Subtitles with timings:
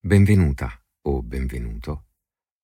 [0.00, 2.06] Benvenuta o benvenuto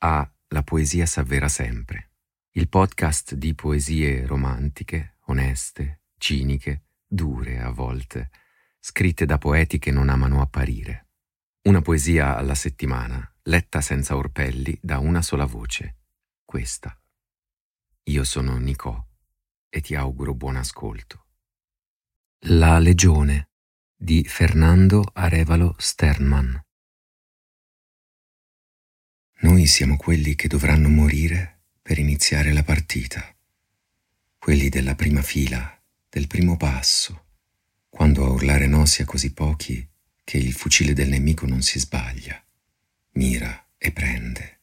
[0.04, 2.12] a La poesia s'avvera sempre,
[2.52, 8.30] il podcast di poesie romantiche, oneste, ciniche, dure a volte,
[8.78, 11.08] scritte da poeti che non amano apparire.
[11.62, 15.96] Una poesia alla settimana, letta senza orpelli da una sola voce,
[16.44, 16.96] questa.
[18.04, 19.04] Io sono Nicò
[19.68, 21.26] e ti auguro buon ascolto.
[22.46, 23.48] La Legione
[23.92, 26.63] di Fernando Arevalo Sternman
[29.40, 33.34] noi siamo quelli che dovranno morire per iniziare la partita,
[34.38, 37.24] quelli della prima fila, del primo passo,
[37.88, 39.86] quando a urlare no sia così pochi
[40.24, 42.42] che il fucile del nemico non si sbaglia,
[43.12, 44.60] mira e prende,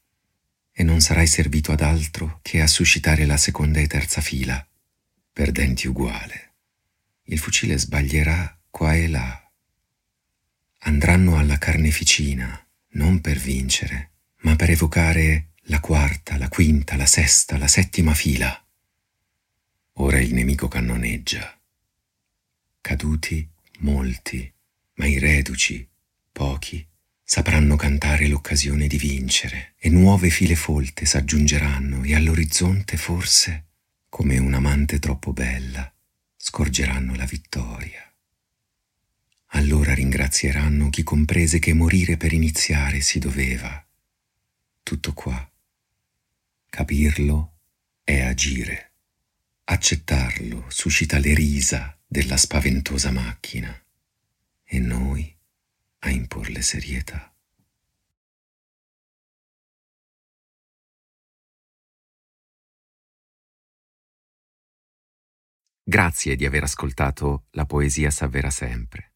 [0.72, 4.66] e non sarai servito ad altro che a suscitare la seconda e terza fila,
[5.32, 6.54] perdenti uguale.
[7.24, 9.52] Il fucile sbaglierà qua e là.
[10.80, 14.11] Andranno alla carneficina, non per vincere,
[14.62, 18.64] per evocare la quarta, la quinta, la sesta, la settima fila.
[19.94, 21.60] Ora il nemico cannoneggia.
[22.80, 24.54] Caduti molti,
[24.98, 25.90] ma i reduci,
[26.32, 26.88] pochi,
[27.24, 33.66] sapranno cantare l'occasione di vincere e nuove file folte s'aggiungeranno e all'orizzonte forse,
[34.10, 35.92] come un'amante troppo bella,
[36.38, 38.14] scorgeranno la vittoria.
[39.54, 43.84] Allora ringrazieranno chi comprese che morire per iniziare si doveva
[44.92, 45.50] tutto qua.
[46.70, 47.60] Capirlo
[48.04, 48.92] è agire.
[49.64, 53.74] Accettarlo suscita le risa della spaventosa macchina
[54.66, 55.34] e noi
[56.00, 57.34] a imporle serietà.
[65.84, 69.14] Grazie di aver ascoltato La poesia s'avvera sempre.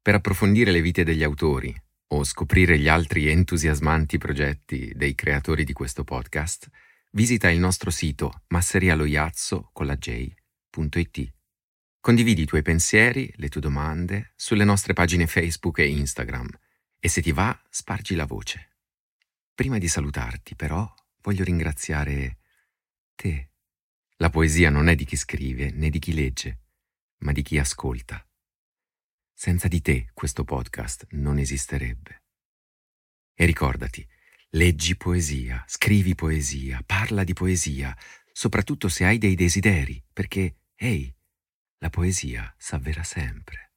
[0.00, 1.74] Per approfondire le vite degli autori,
[2.12, 6.68] o scoprire gli altri entusiasmanti progetti dei creatori di questo podcast,
[7.12, 11.32] visita il nostro sito masserialoiazzo con la J.it.
[12.00, 16.48] Condividi i tuoi pensieri, le tue domande sulle nostre pagine Facebook e Instagram
[16.98, 18.78] e se ti va spargi la voce.
[19.54, 20.92] Prima di salutarti però
[21.22, 22.38] voglio ringraziare
[23.14, 23.50] te.
[24.16, 26.60] La poesia non è di chi scrive né di chi legge,
[27.18, 28.24] ma di chi ascolta.
[29.42, 32.24] Senza di te questo podcast non esisterebbe.
[33.34, 34.06] E ricordati,
[34.50, 37.96] leggi poesia, scrivi poesia, parla di poesia,
[38.32, 41.10] soprattutto se hai dei desideri, perché, ehi,
[41.78, 43.69] la poesia s'avvera sempre.